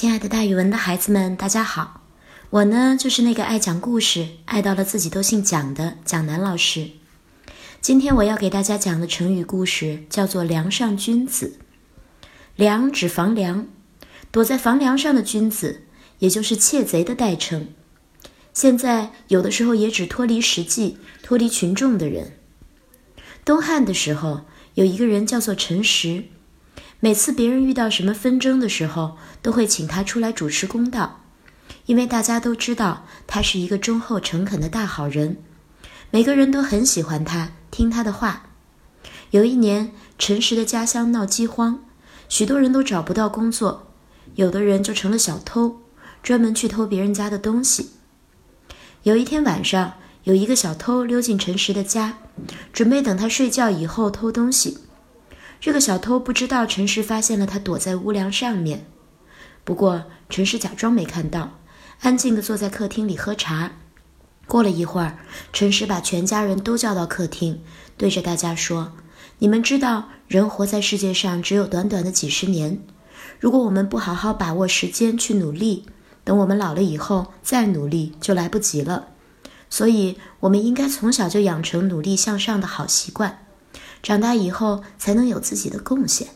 [0.00, 2.00] 亲爱的，大语文的孩子们，大家好！
[2.48, 6.92] 我呢，就是那个爱讲故事、爱到了自己都姓蒋的蒋楠老师。
[7.82, 11.58] 今天我要给大家讲的成语故事叫做“梁上君子”。
[12.56, 13.66] 梁指房梁，
[14.30, 15.82] 躲在房梁上的君子，
[16.20, 17.68] 也就是窃贼的代称。
[18.54, 22.38] 现在有的时候也指脱离实际、脱离群众的人。
[23.44, 26.24] 东汉的时候，有一个人叫做陈实。
[27.02, 31.22] 每次别人遇到什么纷争的时候，都会请他出来主持公道，
[31.86, 35.38] 因为大家都知道他是一个忠厚诚恳的大好人，
[36.10, 38.50] 每个人都很喜欢他，听他的话。
[39.30, 41.82] 有一年，陈实的家乡闹饥荒，
[42.28, 43.92] 许多人都找不到工作，
[44.34, 45.80] 有的人就成了小偷，
[46.22, 47.92] 专门去偷别人家的东西。
[49.04, 49.94] 有一天晚上，
[50.24, 52.18] 有一个小偷溜进陈实的家，
[52.74, 54.76] 准备等他睡觉以后偷东西。
[55.60, 58.86] 这个小偷不知道陈实发现了他躲在屋梁上面，
[59.62, 61.58] 不过陈实假装没看到，
[62.00, 63.72] 安静地坐在客厅里喝茶。
[64.46, 65.18] 过了一会儿，
[65.52, 67.60] 陈实把全家人都叫到客厅，
[67.98, 68.94] 对着大家说
[69.38, 72.82] ：“你们知道，人活在世界上只有短短的几十年，
[73.38, 75.84] 如果我们不好好把握时间去努力，
[76.24, 79.08] 等我们老了以后再努力就来不及了。
[79.68, 83.44] 所以，我们应该从小就养成努力向上的好习惯。”
[84.02, 86.28] 长大以后才能有自己的贡献。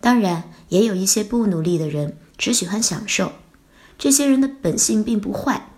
[0.00, 3.32] 当然，也有一些不努力的人，只喜欢享受。
[3.98, 5.68] 这些人的本性并不坏，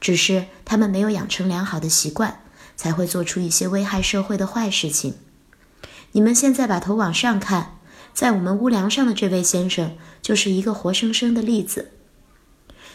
[0.00, 2.40] 只是他们没有养成良好的习惯，
[2.76, 5.14] 才会做出一些危害社会的坏事情。
[6.12, 7.78] 你们现在把头往上看，
[8.12, 11.92] 在我们屋梁上的这位先生，就是一个活生生的例子。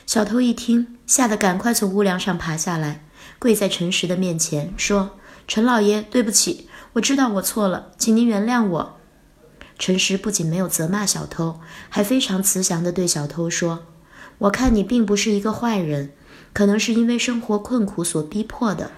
[0.05, 3.05] 小偷一听，吓得赶快从屋梁上爬下来，
[3.39, 8.97] 跪在陈实的面前，说：“陈老爷，对不起。”我知道我错了，请您原谅我。
[9.79, 13.85] 陈实不仅没有责骂小偷，还非常慈祥地对小偷说
[14.37, 16.11] ：“我看你并不是一个坏人，
[16.53, 18.91] 可能是因为生活困苦所逼迫的。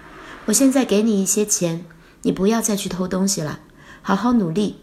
[0.44, 1.86] 我现在给你一些钱，
[2.22, 3.60] 你不要再去偷东西了，
[4.02, 4.80] 好好努力。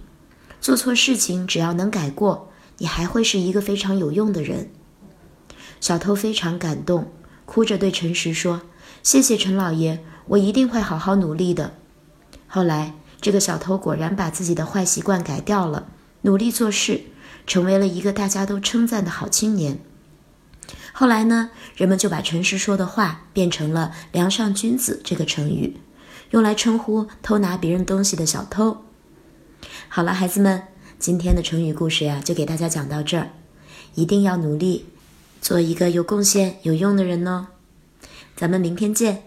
[0.59, 2.49] 做错事情只要能改过，
[2.79, 4.71] 你还会是一个非常有用的人。”
[5.79, 7.11] 小偷非常感动，
[7.45, 8.63] 哭着对陈实说
[9.03, 11.75] ：“谢谢陈老爷，我一定会好好努力的。”
[12.49, 12.95] 后来。
[13.23, 15.88] 这个小偷果然把自己的坏习惯改掉了，
[16.23, 17.03] 努力做事，
[17.47, 19.79] 成为了一个大家都称赞的好青年。
[20.91, 25.78] 后来呢，人们就把陈实说的话变成了“梁上君子”这个成语，
[26.31, 28.83] 用来称呼偷拿别人东西的小偷。
[29.88, 30.63] 好了，孩子们，
[31.00, 33.29] 今天的成语故事呀，就给大家讲到这儿，
[33.95, 34.88] 一定要努力，
[35.39, 37.47] 做一个有贡献、有用的人哦。
[38.35, 39.23] 咱们明天见。